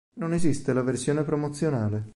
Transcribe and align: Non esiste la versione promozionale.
Non 0.15 0.33
esiste 0.33 0.73
la 0.73 0.81
versione 0.81 1.23
promozionale. 1.23 2.09